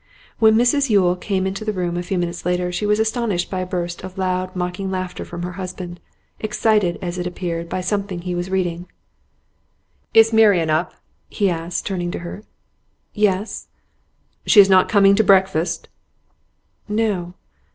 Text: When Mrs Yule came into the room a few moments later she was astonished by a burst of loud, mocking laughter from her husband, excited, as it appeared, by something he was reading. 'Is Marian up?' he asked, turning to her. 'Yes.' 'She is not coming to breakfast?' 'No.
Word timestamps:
When 0.39 0.55
Mrs 0.55 0.89
Yule 0.89 1.15
came 1.15 1.45
into 1.45 1.63
the 1.63 1.71
room 1.73 1.95
a 1.95 2.01
few 2.01 2.17
moments 2.17 2.43
later 2.43 2.71
she 2.71 2.87
was 2.87 2.99
astonished 2.99 3.51
by 3.51 3.59
a 3.59 3.67
burst 3.67 4.03
of 4.03 4.17
loud, 4.17 4.55
mocking 4.55 4.89
laughter 4.89 5.23
from 5.23 5.43
her 5.43 5.51
husband, 5.61 5.99
excited, 6.39 6.97
as 7.03 7.19
it 7.19 7.27
appeared, 7.27 7.69
by 7.69 7.81
something 7.81 8.21
he 8.21 8.33
was 8.33 8.49
reading. 8.49 8.87
'Is 10.15 10.33
Marian 10.33 10.71
up?' 10.71 10.93
he 11.29 11.51
asked, 11.51 11.85
turning 11.85 12.09
to 12.09 12.19
her. 12.25 12.41
'Yes.' 13.13 13.67
'She 14.47 14.61
is 14.61 14.71
not 14.71 14.89
coming 14.89 15.13
to 15.13 15.23
breakfast?' 15.23 15.87
'No. 16.89 17.35